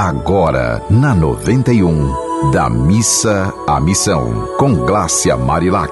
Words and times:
Agora, 0.00 0.80
na 0.88 1.12
91, 1.12 2.52
da 2.52 2.70
missa 2.70 3.52
à 3.66 3.80
missão, 3.80 4.46
com 4.56 4.72
Glácia 4.72 5.36
Marilac. 5.36 5.90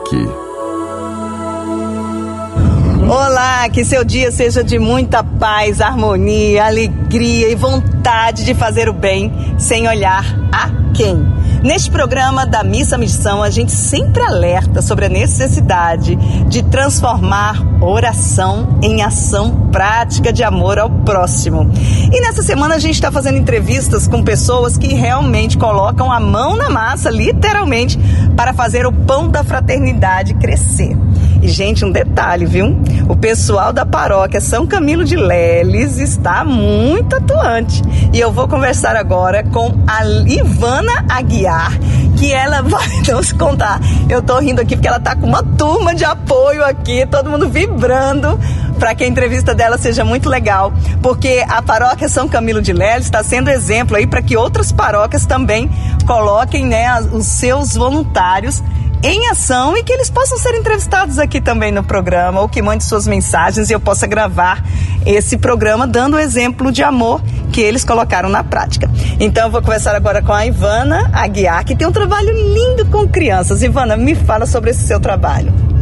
Olá, 3.11 3.69
que 3.69 3.85
seu 3.85 4.05
dia 4.05 4.31
seja 4.31 4.63
de 4.63 4.79
muita 4.79 5.25
paz, 5.25 5.81
harmonia, 5.81 6.67
alegria 6.67 7.49
e 7.49 7.57
vontade 7.57 8.45
de 8.45 8.55
fazer 8.55 8.89
o 8.89 8.93
bem 8.93 9.33
sem 9.59 9.89
olhar 9.89 10.25
a 10.53 10.71
quem. 10.95 11.27
Neste 11.67 11.91
programa 11.91 12.47
da 12.47 12.63
Missa 12.63 12.97
Missão, 12.97 13.43
a 13.43 13.51
gente 13.51 13.73
sempre 13.73 14.23
alerta 14.23 14.81
sobre 14.81 15.07
a 15.07 15.09
necessidade 15.09 16.15
de 16.49 16.63
transformar 16.63 17.61
oração 17.83 18.79
em 18.81 19.03
ação 19.03 19.69
prática 19.73 20.33
de 20.33 20.45
amor 20.45 20.79
ao 20.79 20.89
próximo. 20.89 21.69
E 22.13 22.21
nessa 22.21 22.41
semana 22.45 22.77
a 22.77 22.79
gente 22.79 22.95
está 22.95 23.11
fazendo 23.11 23.39
entrevistas 23.39 24.07
com 24.07 24.23
pessoas 24.23 24.79
que 24.79 24.95
realmente 24.95 25.59
colocam 25.59 26.11
a 26.13 26.21
mão 26.21 26.55
na 26.55 26.71
massa, 26.71 27.11
literalmente, 27.11 27.99
para 28.37 28.53
fazer 28.53 28.87
o 28.87 28.93
pão 28.93 29.29
da 29.29 29.43
fraternidade 29.43 30.35
crescer. 30.35 30.97
E, 31.43 31.49
gente, 31.49 31.85
um 31.85 31.91
detalhe, 31.91 32.45
viu? 32.45 32.77
O 33.09 33.17
pessoal 33.17 33.73
da 33.73 33.87
paróquia 33.87 34.41
São 34.41 34.67
Camilo 34.67 35.05
de 35.05 35.17
Leles 35.17 35.99
está 35.99 36.45
muito 36.45 37.17
atuante. 37.17 37.83
E 38.13 38.21
eu 38.21 38.31
vou 38.33 38.47
conversar 38.47 38.97
agora 38.97 39.43
com 39.45 39.73
a 39.87 40.05
Ivana 40.05 41.05
Aguiar, 41.09 41.73
que 42.17 42.33
ela 42.33 42.63
vai 42.67 42.89
nos 43.09 43.33
contar. 43.33 43.81
Eu 44.09 44.23
tô 44.23 44.39
rindo 44.39 44.61
aqui 44.61 44.77
porque 44.77 44.89
ela 44.89 45.01
tá 45.01 45.17
com 45.17 45.27
uma 45.27 45.43
turma 45.43 45.95
de 45.95 46.05
apoio 46.05 46.65
aqui, 46.65 47.07
todo 47.07 47.31
mundo 47.31 47.49
vibrando 47.49 48.39
para 48.77 48.95
que 48.95 49.05
a 49.05 49.07
entrevista 49.07 49.55
dela 49.55 49.79
seja 49.79 50.05
muito 50.05 50.29
legal, 50.29 50.73
porque 51.03 51.45
a 51.49 51.61
paróquia 51.63 52.09
São 52.09 52.29
Camilo 52.29 52.63
de 52.63 52.73
Leles 52.73 53.07
está 53.07 53.23
sendo 53.23 53.51
exemplo 53.51 53.97
aí 53.97 54.07
para 54.07 54.23
que 54.23 54.37
outras 54.37 54.71
paróquias 54.73 55.27
também 55.27 55.71
coloquem 56.07 56.65
né, 56.65 57.01
os 57.13 57.27
seus 57.27 57.75
voluntários 57.75 58.63
em 59.03 59.29
ação 59.29 59.77
e 59.77 59.83
que 59.83 59.93
eles 59.93 60.11
possam 60.11 60.39
ser 60.39 60.55
entrevistados 60.55 61.19
aqui 61.19 61.41
também 61.41 61.71
no 61.71 61.85
programa 61.85 62.41
ou 62.41 62.49
que 62.49 62.63
mande 62.63 62.83
suas 62.83 63.07
mensagens 63.07 63.71
e 63.71 63.73
eu 63.73 63.81
possa 63.81 64.07
gravar 64.07 64.65
esse 65.05 65.37
programa 65.37 65.87
dando 65.87 66.15
o 66.15 66.19
exemplo 66.19 66.73
de 66.73 66.83
amor 66.83 67.23
que 67.53 67.61
eles 67.61 67.85
colocaram 67.85 68.29
na 68.29 68.43
prática. 68.43 68.91
Então 69.21 69.45
eu 69.45 69.51
vou 69.51 69.63
conversar 69.63 69.95
agora 69.95 70.23
com 70.23 70.33
a 70.33 70.45
Ivana 70.45 71.11
Aguiar, 71.13 71.65
que 71.65 71.77
tem 71.77 71.87
um 71.87 71.93
trabalho 71.93 72.33
lindo 72.33 72.87
com 72.87 73.07
crianças. 73.07 73.63
Ivana, 73.63 73.97
me 73.97 74.15
fala 74.15 74.47
sobre 74.47 74.71
esse 74.71 74.87
seu 74.87 74.99
trabalho. 74.99 75.76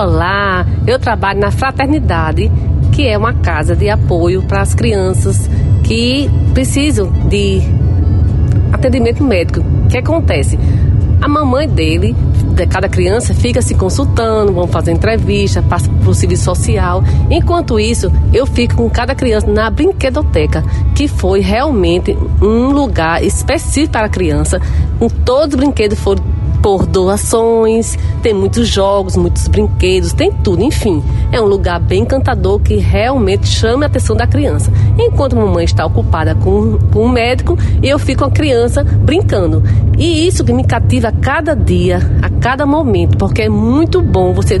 Olá, 0.00 0.64
eu 0.86 0.96
trabalho 0.96 1.40
na 1.40 1.50
Fraternidade, 1.50 2.52
que 2.92 3.08
é 3.08 3.18
uma 3.18 3.34
casa 3.34 3.74
de 3.74 3.90
apoio 3.90 4.40
para 4.44 4.60
as 4.60 4.72
crianças 4.72 5.50
que 5.82 6.30
precisam 6.54 7.10
de 7.28 7.60
atendimento 8.72 9.24
médico. 9.24 9.58
O 9.58 9.88
que 9.88 9.98
acontece? 9.98 10.56
A 11.20 11.26
mamãe 11.26 11.68
dele 11.68 12.14
de 12.54 12.64
cada 12.68 12.88
criança 12.88 13.34
fica 13.34 13.60
se 13.60 13.74
consultando, 13.74 14.52
vão 14.52 14.68
fazer 14.68 14.92
entrevista, 14.92 15.60
passa 15.62 15.90
para 15.90 16.10
o 16.10 16.14
serviço 16.14 16.44
social. 16.44 17.02
Enquanto 17.28 17.80
isso, 17.80 18.08
eu 18.32 18.46
fico 18.46 18.76
com 18.76 18.88
cada 18.88 19.16
criança 19.16 19.48
na 19.48 19.68
brinquedoteca, 19.68 20.62
que 20.94 21.08
foi 21.08 21.40
realmente 21.40 22.16
um 22.40 22.70
lugar 22.70 23.20
específico 23.24 23.94
para 23.94 24.06
a 24.06 24.08
criança, 24.08 24.60
com 24.96 25.08
todos 25.08 25.54
os 25.54 25.60
brinquedos 25.60 25.98
foram 25.98 26.37
por 26.62 26.86
doações, 26.86 27.98
tem 28.22 28.34
muitos 28.34 28.68
jogos, 28.68 29.16
muitos 29.16 29.48
brinquedos, 29.48 30.12
tem 30.12 30.30
tudo, 30.32 30.62
enfim. 30.62 31.02
É 31.32 31.40
um 31.40 31.44
lugar 31.44 31.80
bem 31.80 32.02
encantador 32.02 32.60
que 32.60 32.76
realmente 32.76 33.46
chama 33.46 33.84
a 33.84 33.86
atenção 33.86 34.16
da 34.16 34.26
criança. 34.26 34.70
Enquanto 34.98 35.38
a 35.38 35.44
mamãe 35.44 35.64
está 35.64 35.84
ocupada 35.84 36.34
com, 36.34 36.78
com 36.92 37.06
um 37.06 37.08
médico, 37.08 37.56
eu 37.82 37.98
fico 37.98 38.18
com 38.18 38.24
a 38.24 38.30
criança 38.30 38.82
brincando. 38.82 39.62
E 39.98 40.26
isso 40.26 40.44
que 40.44 40.52
me 40.52 40.64
cativa 40.64 41.08
a 41.08 41.12
cada 41.12 41.54
dia, 41.54 41.98
a 42.22 42.30
cada 42.40 42.64
momento, 42.64 43.16
porque 43.18 43.42
é 43.42 43.48
muito 43.48 44.00
bom 44.00 44.32
você 44.32 44.58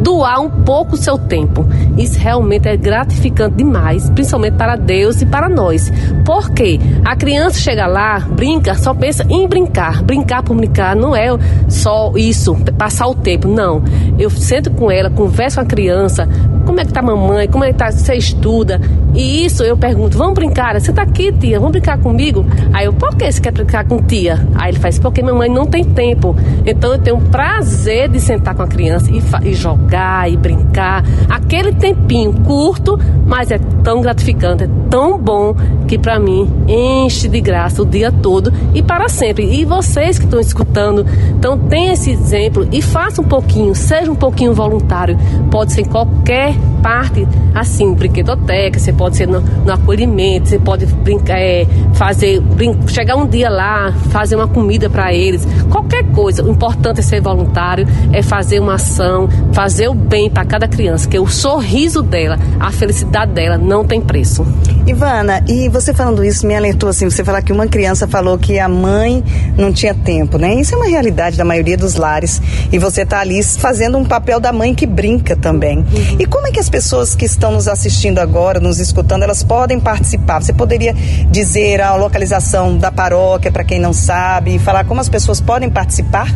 doar 0.00 0.40
um 0.40 0.48
pouco 0.48 0.94
o 0.94 0.96
seu 0.96 1.18
tempo. 1.18 1.66
Isso 1.98 2.18
realmente 2.18 2.68
é 2.68 2.76
gratificante 2.76 3.56
demais, 3.56 4.08
principalmente 4.10 4.54
para 4.54 4.76
Deus 4.76 5.20
e 5.22 5.26
para 5.26 5.48
nós. 5.48 5.92
Porque 6.24 6.78
a 7.04 7.16
criança 7.16 7.58
chega 7.58 7.86
lá, 7.86 8.20
brinca, 8.20 8.74
só 8.74 8.94
pensa 8.94 9.24
em 9.28 9.46
brincar. 9.46 10.02
Brincar 10.02 10.42
por 10.42 10.56
brincar 10.56 10.94
não 10.94 11.14
é 11.14 11.28
só 11.68 12.12
isso, 12.16 12.56
passar 12.78 13.08
o 13.08 13.14
tempo. 13.14 13.48
Não. 13.48 13.82
Eu 14.18 14.30
sento 14.30 14.70
com 14.70 14.90
ela, 14.90 15.10
converso 15.10 15.56
com 15.56 15.62
a 15.62 15.66
criança, 15.66 16.05
segurança 16.08 16.55
como 16.66 16.80
é 16.80 16.84
que 16.84 16.92
tá 16.92 17.00
a 17.00 17.02
mamãe, 17.02 17.48
como 17.48 17.64
é 17.64 17.72
que 17.72 17.78
tá, 17.78 17.90
você 17.90 18.14
estuda. 18.14 18.80
E 19.14 19.46
isso 19.46 19.62
eu 19.62 19.76
pergunto, 19.76 20.18
vamos 20.18 20.34
brincar? 20.34 20.78
Você 20.78 20.92
tá 20.92 21.02
aqui, 21.02 21.32
tia, 21.32 21.58
vamos 21.58 21.72
brincar 21.72 21.98
comigo? 21.98 22.44
Aí 22.72 22.84
eu, 22.84 22.92
por 22.92 23.16
que 23.16 23.30
você 23.30 23.40
quer 23.40 23.52
brincar 23.52 23.84
com 23.86 24.02
tia? 24.02 24.46
Aí 24.56 24.72
ele 24.72 24.78
faz, 24.78 24.98
porque 24.98 25.22
mamãe 25.22 25.48
não 25.48 25.64
tem 25.64 25.84
tempo. 25.84 26.36
Então 26.66 26.92
eu 26.92 26.98
tenho 26.98 27.18
prazer 27.18 28.08
de 28.08 28.20
sentar 28.20 28.54
com 28.54 28.62
a 28.62 28.66
criança 28.66 29.10
e, 29.10 29.22
e 29.48 29.54
jogar 29.54 30.30
e 30.30 30.36
brincar. 30.36 31.04
Aquele 31.30 31.72
tempinho 31.72 32.32
curto, 32.42 32.98
mas 33.24 33.50
é 33.50 33.58
tão 33.82 34.00
gratificante, 34.00 34.64
é 34.64 34.68
tão 34.90 35.18
bom 35.18 35.54
que 35.86 35.96
para 35.96 36.18
mim 36.18 36.50
enche 36.66 37.28
de 37.28 37.40
graça 37.40 37.82
o 37.82 37.86
dia 37.86 38.10
todo 38.10 38.52
e 38.74 38.82
para 38.82 39.08
sempre. 39.08 39.46
E 39.46 39.64
vocês 39.64 40.18
que 40.18 40.24
estão 40.24 40.40
escutando, 40.40 41.06
então 41.30 41.56
tenha 41.56 41.92
esse 41.92 42.10
exemplo 42.10 42.68
e 42.72 42.82
faça 42.82 43.22
um 43.22 43.24
pouquinho, 43.24 43.74
seja 43.74 44.10
um 44.10 44.16
pouquinho 44.16 44.52
voluntário. 44.52 45.16
Pode 45.50 45.72
ser 45.72 45.82
em 45.82 45.84
qualquer 45.84 46.55
Bye. 46.56 46.75
Parte, 46.82 47.26
assim, 47.54 47.94
brinquedoteca, 47.94 48.78
você 48.78 48.92
pode 48.92 49.16
ser 49.16 49.26
no, 49.26 49.40
no 49.40 49.72
acolhimento, 49.72 50.48
você 50.48 50.58
pode 50.58 50.86
brincar, 50.86 51.38
é, 51.38 51.66
fazer, 51.94 52.40
brin 52.40 52.76
chegar 52.86 53.16
um 53.16 53.26
dia 53.26 53.48
lá, 53.48 53.92
fazer 54.10 54.36
uma 54.36 54.48
comida 54.48 54.88
para 54.88 55.12
eles, 55.12 55.46
qualquer 55.70 56.04
coisa. 56.12 56.42
O 56.42 56.50
importante 56.50 57.00
é 57.00 57.02
ser 57.02 57.20
voluntário, 57.20 57.86
é 58.12 58.22
fazer 58.22 58.60
uma 58.60 58.74
ação, 58.74 59.28
fazer 59.52 59.88
o 59.88 59.94
bem 59.94 60.30
para 60.30 60.44
cada 60.44 60.68
criança, 60.68 61.08
que 61.08 61.18
o 61.18 61.26
sorriso 61.26 62.02
dela, 62.02 62.38
a 62.60 62.70
felicidade 62.70 63.32
dela 63.32 63.58
não 63.58 63.84
tem 63.84 64.00
preço. 64.00 64.46
Ivana, 64.86 65.42
e 65.48 65.68
você 65.68 65.92
falando 65.92 66.24
isso 66.24 66.46
me 66.46 66.54
alertou 66.54 66.88
assim, 66.88 67.10
você 67.10 67.24
falar 67.24 67.42
que 67.42 67.52
uma 67.52 67.66
criança 67.66 68.06
falou 68.06 68.38
que 68.38 68.58
a 68.58 68.68
mãe 68.68 69.22
não 69.56 69.72
tinha 69.72 69.94
tempo, 69.94 70.38
né? 70.38 70.54
Isso 70.54 70.74
é 70.74 70.78
uma 70.78 70.86
realidade 70.86 71.36
da 71.36 71.44
maioria 71.44 71.76
dos 71.76 71.96
lares 71.96 72.40
e 72.70 72.78
você 72.78 73.02
está 73.02 73.20
ali 73.20 73.42
fazendo 73.42 73.98
um 73.98 74.04
papel 74.04 74.38
da 74.38 74.52
mãe 74.52 74.74
que 74.74 74.86
brinca 74.86 75.34
também. 75.34 75.78
Uhum. 75.78 76.16
E 76.18 76.26
como 76.26 76.46
é 76.46 76.50
que 76.50 76.60
pessoas 76.68 77.14
que 77.14 77.24
estão 77.24 77.52
nos 77.52 77.68
assistindo 77.68 78.18
agora, 78.18 78.60
nos 78.60 78.78
escutando, 78.78 79.22
elas 79.22 79.42
podem 79.42 79.80
participar? 79.80 80.42
Você 80.42 80.52
poderia 80.52 80.94
dizer 81.30 81.80
a 81.80 81.94
localização 81.96 82.76
da 82.76 82.90
paróquia 82.90 83.50
para 83.50 83.64
quem 83.64 83.78
não 83.78 83.92
sabe 83.92 84.56
e 84.56 84.58
falar 84.58 84.84
como 84.84 85.00
as 85.00 85.08
pessoas 85.08 85.40
podem 85.40 85.70
participar? 85.70 86.28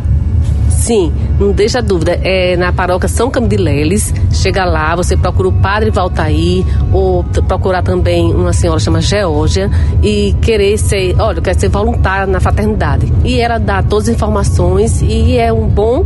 Sim, 0.71 1.13
não 1.39 1.53
deixa 1.53 1.83
dúvida. 1.83 2.19
É 2.23 2.57
na 2.57 2.73
paróquia 2.73 3.09
São 3.09 3.31
Camilo 3.31 3.51
de 3.51 3.57
Leles. 3.63 4.15
Chega 4.33 4.65
lá, 4.65 4.97
você 4.97 5.15
procura 5.17 5.49
o 5.49 5.53
padre 5.53 5.91
Valtair, 5.91 6.65
ou 6.91 7.23
procurar 7.47 7.83
também 7.83 8.33
uma 8.33 8.53
senhora 8.53 8.81
chamada 8.81 9.03
Geórgia, 9.03 9.71
e 10.03 10.35
querer 10.41 10.79
ser, 10.79 11.15
olha, 11.21 11.39
eu 11.39 11.43
quero 11.43 11.61
ser 11.61 11.69
voluntária 11.69 12.27
na 12.27 12.41
fraternidade. 12.41 13.13
E 13.25 13.39
ela 13.39 13.59
dá 13.59 13.83
todas 13.83 14.09
as 14.09 14.15
informações 14.15 15.03
e 15.03 15.37
é 15.37 15.53
um 15.53 15.69
bom 15.69 16.05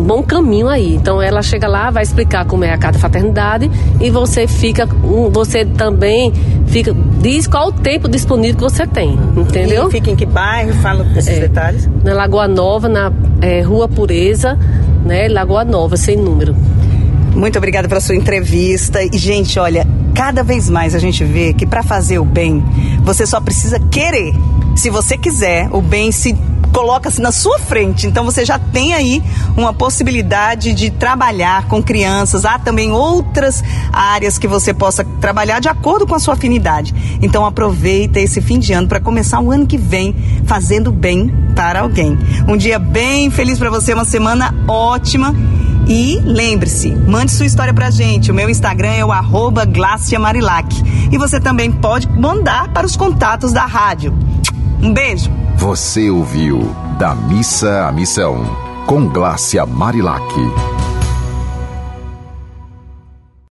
bom 0.00 0.22
caminho 0.22 0.68
aí. 0.68 0.94
Então 0.94 1.20
ela 1.20 1.42
chega 1.42 1.66
lá, 1.66 1.90
vai 1.90 2.02
explicar 2.02 2.44
como 2.44 2.64
é 2.64 2.72
a 2.72 2.78
carta 2.78 2.98
fraternidade 2.98 3.70
e 4.00 4.10
você 4.10 4.46
fica, 4.46 4.86
você 5.30 5.64
também 5.64 6.32
fica, 6.66 6.94
diz 7.20 7.46
qual 7.46 7.68
o 7.68 7.72
tempo 7.72 8.08
disponível 8.08 8.56
que 8.56 8.62
você 8.62 8.86
tem, 8.86 9.18
entendeu? 9.36 9.88
E 9.88 9.92
fica 9.92 10.10
em 10.10 10.16
que 10.16 10.26
bairro? 10.26 10.72
Fala 10.74 11.06
esses 11.16 11.36
é, 11.36 11.40
detalhes. 11.40 11.88
Na 12.02 12.14
Lagoa 12.14 12.48
Nova, 12.48 12.88
na 12.88 13.12
é, 13.40 13.60
Rua 13.62 13.88
Pureza, 13.88 14.58
né? 15.04 15.28
Lagoa 15.28 15.64
Nova, 15.64 15.96
sem 15.96 16.16
número. 16.16 16.54
Muito 17.34 17.58
obrigada 17.58 17.88
pela 17.88 18.00
sua 18.00 18.14
entrevista. 18.14 19.02
E, 19.02 19.18
gente, 19.18 19.58
olha, 19.58 19.86
cada 20.14 20.44
vez 20.44 20.70
mais 20.70 20.94
a 20.94 20.98
gente 20.98 21.24
vê 21.24 21.52
que 21.52 21.66
para 21.66 21.82
fazer 21.82 22.18
o 22.18 22.24
bem, 22.24 22.62
você 23.02 23.26
só 23.26 23.40
precisa 23.40 23.78
querer. 23.90 24.34
Se 24.74 24.90
você 24.90 25.16
quiser, 25.16 25.68
o 25.72 25.80
bem 25.80 26.10
se 26.12 26.36
coloca-se 26.74 27.22
na 27.22 27.30
sua 27.30 27.58
frente. 27.60 28.06
Então 28.06 28.24
você 28.24 28.44
já 28.44 28.58
tem 28.58 28.94
aí 28.94 29.22
uma 29.56 29.72
possibilidade 29.72 30.74
de 30.74 30.90
trabalhar 30.90 31.68
com 31.68 31.80
crianças. 31.80 32.44
Há 32.44 32.58
também 32.58 32.90
outras 32.90 33.62
áreas 33.92 34.38
que 34.38 34.48
você 34.48 34.74
possa 34.74 35.04
trabalhar 35.20 35.60
de 35.60 35.68
acordo 35.68 36.04
com 36.04 36.16
a 36.16 36.18
sua 36.18 36.34
afinidade. 36.34 36.92
Então 37.22 37.46
aproveita 37.46 38.18
esse 38.18 38.40
fim 38.40 38.58
de 38.58 38.72
ano 38.72 38.88
para 38.88 39.00
começar 39.00 39.40
o 39.40 39.52
ano 39.52 39.66
que 39.66 39.78
vem 39.78 40.14
fazendo 40.44 40.90
bem 40.90 41.32
para 41.54 41.80
alguém. 41.80 42.18
Um 42.48 42.56
dia 42.56 42.78
bem 42.78 43.30
feliz 43.30 43.56
para 43.56 43.70
você, 43.70 43.94
uma 43.94 44.04
semana 44.04 44.52
ótima. 44.66 45.32
E 45.86 46.18
lembre-se, 46.24 46.90
mande 46.90 47.30
sua 47.30 47.46
história 47.46 47.72
pra 47.72 47.90
gente. 47.90 48.30
O 48.30 48.34
meu 48.34 48.48
Instagram 48.48 48.92
é 48.92 49.04
o 49.04 49.12
arroba 49.12 49.64
Marilac. 50.18 50.74
E 51.12 51.18
você 51.18 51.38
também 51.38 51.70
pode 51.70 52.08
mandar 52.08 52.68
para 52.72 52.86
os 52.86 52.96
contatos 52.96 53.52
da 53.52 53.66
rádio. 53.66 54.12
Um 54.82 54.92
beijo! 54.92 55.30
Você 55.56 56.10
ouviu 56.10 56.74
Da 56.98 57.14
Missa 57.14 57.86
à 57.86 57.92
Missão, 57.92 58.44
com 58.86 59.08
Glácia 59.08 59.64
Marilac. 59.64 60.22